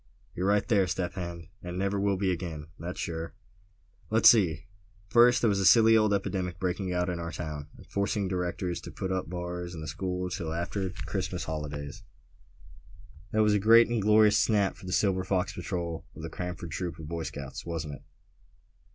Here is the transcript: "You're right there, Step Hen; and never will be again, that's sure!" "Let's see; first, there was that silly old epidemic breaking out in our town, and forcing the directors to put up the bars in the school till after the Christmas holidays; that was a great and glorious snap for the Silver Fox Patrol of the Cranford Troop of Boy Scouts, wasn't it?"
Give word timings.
"You're 0.33 0.47
right 0.47 0.67
there, 0.67 0.87
Step 0.87 1.13
Hen; 1.13 1.49
and 1.61 1.77
never 1.77 1.99
will 1.99 2.17
be 2.17 2.31
again, 2.31 2.65
that's 2.79 2.99
sure!" 2.99 3.35
"Let's 4.09 4.31
see; 4.31 4.65
first, 5.09 5.41
there 5.43 5.47
was 5.49 5.59
that 5.59 5.65
silly 5.65 5.95
old 5.95 6.11
epidemic 6.11 6.57
breaking 6.57 6.91
out 6.91 7.07
in 7.07 7.19
our 7.19 7.31
town, 7.31 7.67
and 7.77 7.85
forcing 7.85 8.23
the 8.23 8.29
directors 8.31 8.81
to 8.81 8.89
put 8.91 9.11
up 9.11 9.25
the 9.25 9.29
bars 9.29 9.75
in 9.75 9.81
the 9.81 9.87
school 9.87 10.27
till 10.31 10.53
after 10.53 10.89
the 10.89 11.03
Christmas 11.05 11.43
holidays; 11.43 12.01
that 13.29 13.43
was 13.43 13.53
a 13.53 13.59
great 13.59 13.89
and 13.89 14.01
glorious 14.01 14.39
snap 14.39 14.75
for 14.75 14.87
the 14.87 14.91
Silver 14.91 15.23
Fox 15.23 15.53
Patrol 15.53 16.03
of 16.15 16.23
the 16.23 16.31
Cranford 16.31 16.71
Troop 16.71 16.97
of 16.97 17.07
Boy 17.07 17.21
Scouts, 17.21 17.63
wasn't 17.63 17.93
it?" 17.93 18.01